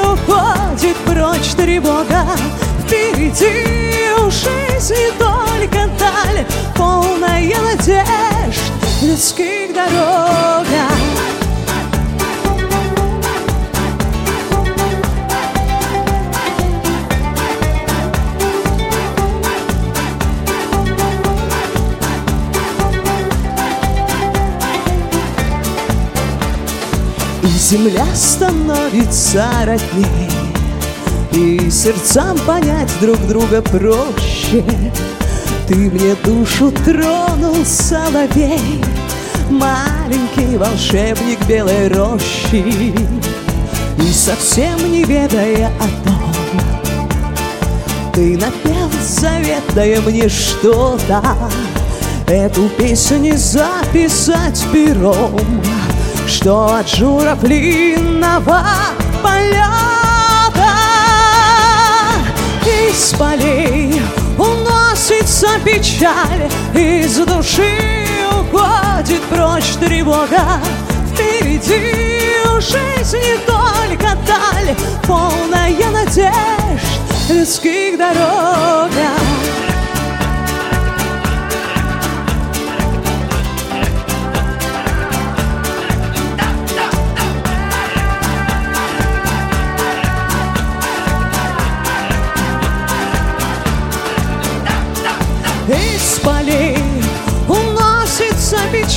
[0.04, 2.26] уходит прочь тревога.
[2.86, 8.62] Впереди у жизни только даль Полная надежд.
[9.02, 10.93] Людских дорогах
[27.74, 30.30] земля становится роднее
[31.32, 34.63] И сердцам понять друг друга проще.
[35.67, 38.84] Ты мне душу тронул, соловей
[39.49, 42.93] Маленький волшебник белой рощи.
[43.97, 46.34] И совсем не ведая о том
[48.13, 51.24] Ты напел, заветная мне что-то.
[52.28, 55.39] Эту песню записать пером
[56.34, 58.64] что от журавлиного
[59.22, 59.64] полета
[62.66, 64.02] Из полей
[64.38, 70.60] уносится печаль Из души уходит прочь тревога.
[71.14, 74.76] Впереди у жизни только даль
[75.08, 79.72] Полная надежд людских дорогах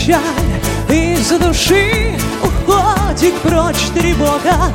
[0.07, 0.21] печаль
[0.89, 4.73] Из души уходит прочь тревога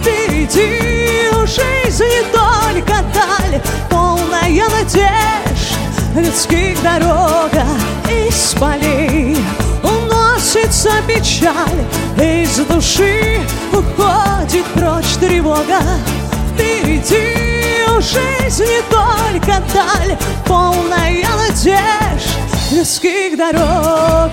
[0.00, 3.60] Впереди у жизни только даль
[3.90, 5.76] Полная надежд
[6.16, 7.64] людских дорога
[8.08, 9.36] Из полей.
[9.82, 11.84] Уносится печаль
[12.16, 13.40] Из души
[13.72, 15.80] уходит прочь тревога
[16.54, 17.36] Впереди
[17.88, 20.16] у жизни только даль
[20.46, 22.39] Полная надежд
[22.72, 24.32] людских дорогах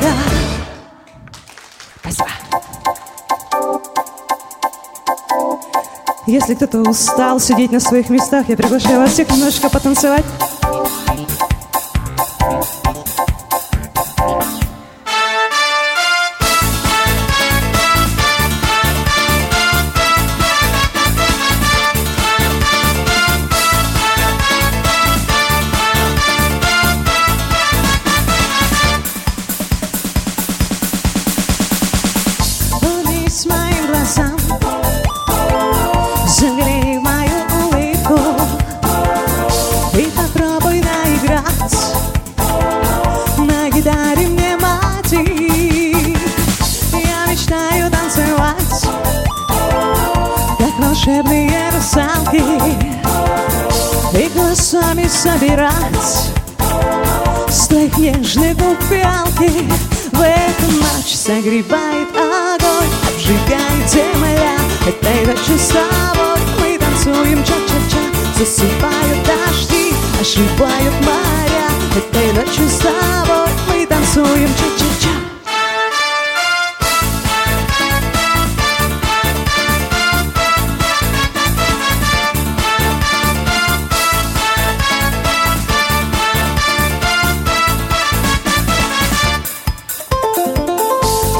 [2.02, 2.28] Спасибо.
[6.26, 10.26] Если кто-то устал сидеть на своих местах, я приглашаю вас всех немножечко потанцевать.
[34.08, 34.38] Глазам,
[36.26, 38.20] в мою улыбку.
[39.93, 41.95] И попробуй наиграть.
[43.38, 46.18] На гитаре мне мотив
[46.93, 48.82] Я мечтаю танцевать,
[50.58, 52.43] как волшебные русалки.
[54.14, 56.32] И глазами собирать.
[57.49, 59.68] С твоих нежных губ фиалки
[60.12, 62.47] В эту ночь согревает земля
[64.88, 68.00] Этой ночью с тобой Мы танцуем ча-ча-ча
[68.38, 75.10] Засыпают дожди, оживают моря Этой ночью с тобой мы танцуем ча-ча-ча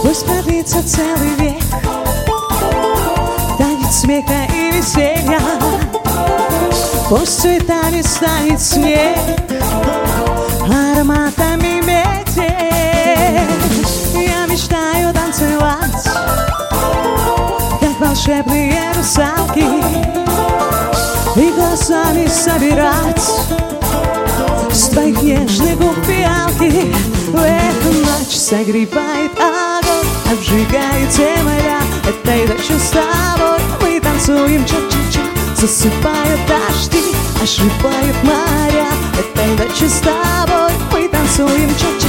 [0.04, 1.87] Пусть продлится целый век
[4.08, 5.42] смеха и веселья
[7.10, 9.18] Пусть цветами станет снег
[10.64, 12.46] Ароматами метель
[14.14, 16.06] Я мечтаю танцевать
[17.82, 19.66] Как волшебные русалки
[21.36, 23.30] И глазами собирать
[24.72, 26.94] С твоих нежных губ фиалки
[27.28, 33.57] В эту ночь согревает огонь Обжигает земля Этой ночью с тобой
[34.28, 35.22] танцуем ча-ча-ча
[35.56, 38.88] Засыпают дожди Оживают моря.
[39.18, 42.07] Этой ночью с тобой Мы танцуем ча-ча-ча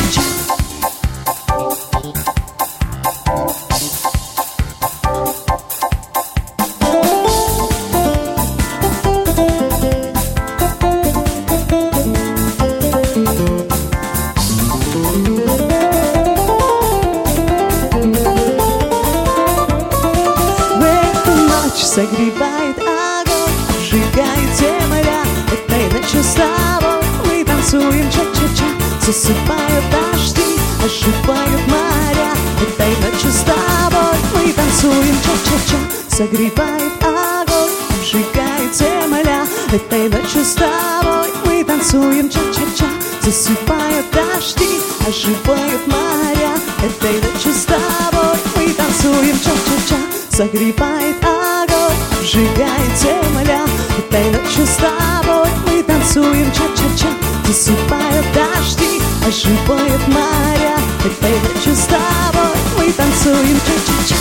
[29.08, 32.30] Засыпают дожди Оживают моря.
[32.60, 35.16] Этой ночью с тобой Мы танцуем.
[35.24, 35.78] Ча-ча-ча.
[36.14, 37.72] Согревает огонь
[38.04, 39.46] Сжигает земля.
[39.72, 42.28] Этой ночью с тобой Мы танцуем.
[42.28, 42.84] Ча-ча-ча.
[43.22, 46.52] Засыпают дожди Оживают моря.
[46.82, 49.38] Этой ночью с тобой Мы танцуем.
[49.40, 49.96] Ча-ча-ча.
[50.36, 53.62] Согревает огонь, сжигает земля.
[53.96, 55.67] Этой ночью с тобой
[56.08, 57.08] танцуем ча-ча-ча
[57.46, 64.16] Засыпают дожди, оживают моря Этой ночью с тобой мы танцуем ча-ча-ча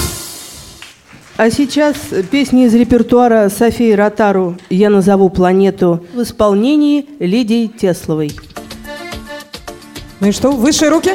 [1.38, 1.96] А сейчас
[2.30, 8.32] песни из репертуара Софии Ротару «Я назову планету» в исполнении Лидии Тесловой.
[10.20, 11.12] Ну и что, выше руки?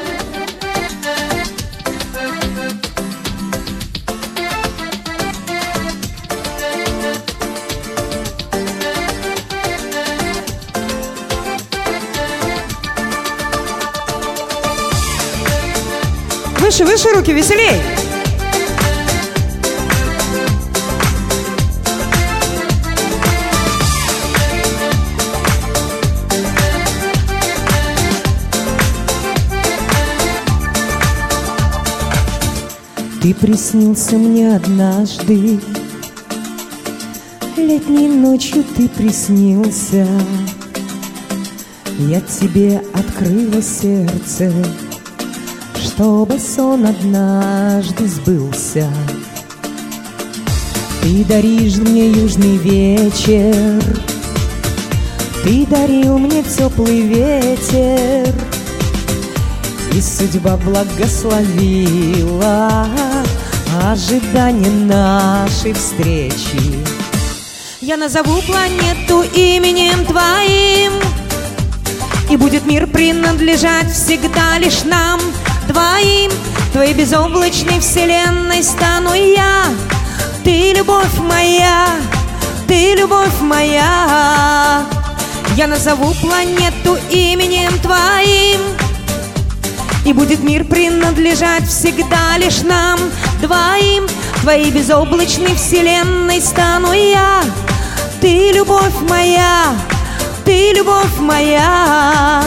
[16.72, 17.82] Выше, выше руки, веселей!
[33.20, 35.60] Ты приснился мне однажды.
[37.58, 40.06] Летней ночью ты приснился.
[41.98, 44.50] Я тебе открыла сердце
[45.94, 48.90] Чтобы сон однажды сбылся
[51.02, 53.82] Ты даришь мне южный вечер
[55.44, 58.34] Ты дарил мне теплый ветер
[59.94, 62.86] и судьба благословила
[63.84, 66.82] ожидание нашей встречи.
[67.82, 70.92] Я назову планету именем твоим,
[72.30, 75.20] И будет мир принадлежать всегда лишь нам
[75.68, 76.30] двоим.
[76.72, 79.64] Твоей безоблачной вселенной стану я,
[80.44, 81.86] Ты любовь моя,
[82.66, 84.82] ты любовь моя.
[85.56, 88.60] Я назову планету именем твоим,
[90.04, 92.98] и будет мир принадлежать всегда лишь нам
[93.40, 94.06] двоим
[94.40, 97.42] Твоей безоблачной вселенной стану я
[98.20, 99.74] Ты любовь моя,
[100.44, 102.42] ты любовь моя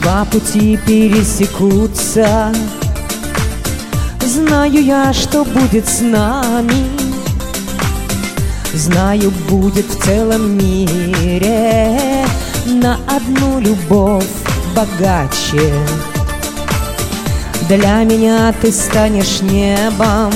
[0.00, 2.52] Два пути пересекутся.
[4.24, 6.86] Знаю я, что будет с нами.
[8.72, 12.24] Знаю, будет в целом мире
[12.66, 14.24] На одну любовь
[14.74, 15.74] богаче.
[17.68, 20.32] Для меня ты станешь небом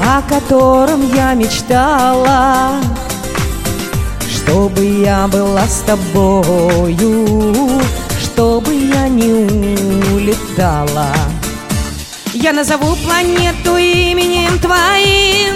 [0.00, 2.72] О котором я мечтала
[4.48, 7.82] Чтобы я была с тобою
[8.18, 9.44] Чтобы я не
[10.14, 11.12] улетала.
[12.32, 15.54] Я назову планету именем твоим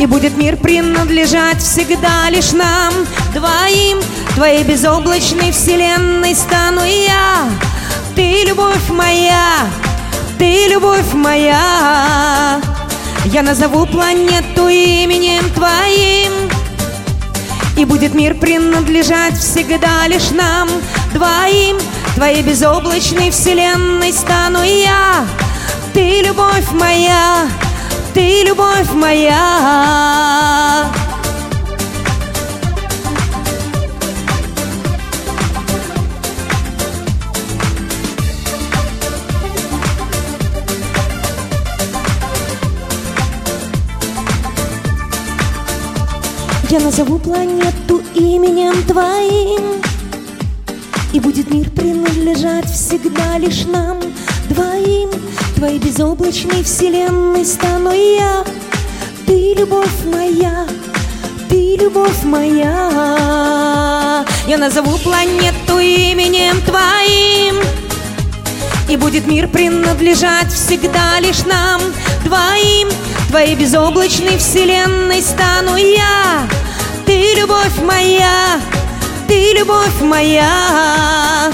[0.00, 2.92] и будет мир принадлежать всегда лишь нам
[3.32, 4.00] двоим.
[4.34, 7.48] Твоей безоблачной вселенной стану я.
[8.16, 9.68] Ты любовь моя,
[10.36, 12.60] ты любовь моя.
[13.26, 16.50] Я назову планету именем твоим
[17.76, 20.68] И будет мир принадлежать всегда лишь нам.
[21.12, 21.78] Двоим
[22.14, 25.26] Твоей безоблачной вселенной стану я.
[25.94, 27.46] Ты любовь моя,
[28.14, 30.61] ты любовь моя
[46.72, 49.82] Я назову планету именем твоим.
[51.12, 54.00] И будет мир принадлежать всегда лишь нам
[54.48, 55.10] двоим.
[55.54, 58.42] Твоей безоблачной вселенной стану я.
[59.26, 60.66] Ты любовь моя,
[61.50, 62.64] ты любовь моя.
[64.48, 67.56] Я назову планету именем твоим.
[68.88, 71.82] И будет мир принадлежать всегда лишь нам
[72.24, 72.88] двоим
[73.32, 76.46] Твоей безоблачной вселенной стану я.
[77.06, 78.60] Ты любовь моя,
[79.26, 81.50] ты любовь моя.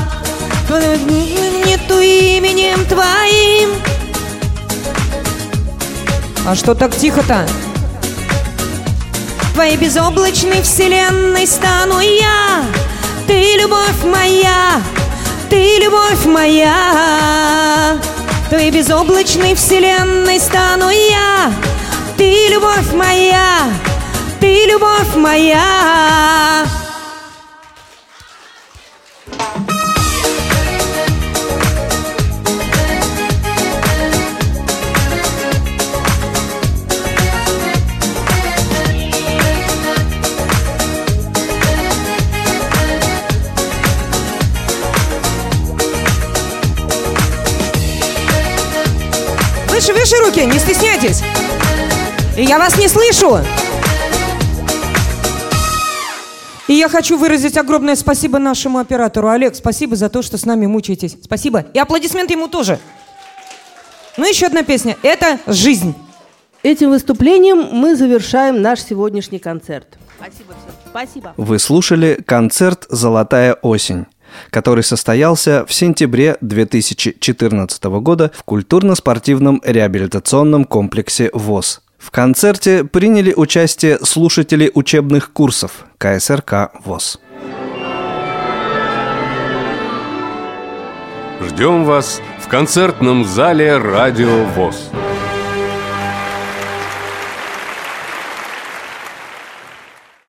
[0.69, 3.81] Нету именем твоим.
[6.45, 7.47] А что так тихо-то?
[9.55, 12.65] Твоей безоблачной вселенной стану я.
[13.29, 14.83] Ты любовь моя,
[15.49, 17.99] ты любовь моя
[18.49, 21.53] Твоей безоблачной вселенной стану я.
[22.17, 23.71] Ты любовь моя,
[24.41, 26.65] ты любовь моя
[50.09, 51.21] Выше руки, не стесняйтесь.
[52.35, 53.41] И я вас не слышу.
[56.67, 59.29] И я хочу выразить огромное спасибо нашему оператору.
[59.29, 61.19] Олег, спасибо за то, что с нами мучаетесь.
[61.23, 61.67] Спасибо.
[61.75, 62.79] И аплодисменты ему тоже.
[64.17, 64.97] Ну, еще одна песня.
[65.03, 65.95] Это «Жизнь».
[66.63, 69.99] Этим выступлением мы завершаем наш сегодняшний концерт.
[70.17, 70.75] Спасибо всем.
[70.89, 71.35] Спасибо.
[71.37, 74.07] Вы слушали концерт «Золотая осень»,
[74.51, 81.83] который состоялся в сентябре 2014 года в культурно-спортивном реабилитационном комплексе ВОЗ.
[81.99, 87.19] В концерте приняли участие слушатели учебных курсов КСРК ВОЗ.
[91.41, 94.91] Ждем вас в концертном зале «Радио ВОЗ».